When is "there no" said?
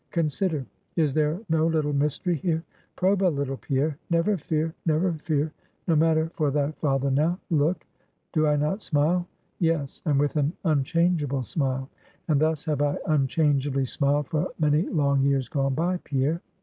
1.13-1.67